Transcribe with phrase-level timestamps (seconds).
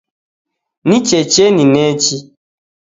[0.87, 2.15] Ni checheni nechi